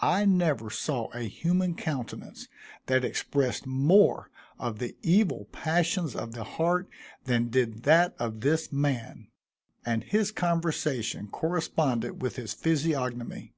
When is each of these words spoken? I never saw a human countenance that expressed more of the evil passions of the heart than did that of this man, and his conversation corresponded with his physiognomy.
I 0.00 0.24
never 0.26 0.70
saw 0.70 1.10
a 1.12 1.22
human 1.22 1.74
countenance 1.74 2.46
that 2.86 3.04
expressed 3.04 3.66
more 3.66 4.30
of 4.60 4.78
the 4.78 4.94
evil 5.02 5.46
passions 5.50 6.14
of 6.14 6.34
the 6.34 6.44
heart 6.44 6.88
than 7.24 7.48
did 7.48 7.82
that 7.82 8.14
of 8.16 8.42
this 8.42 8.70
man, 8.70 9.26
and 9.84 10.04
his 10.04 10.30
conversation 10.30 11.26
corresponded 11.26 12.22
with 12.22 12.36
his 12.36 12.54
physiognomy. 12.54 13.54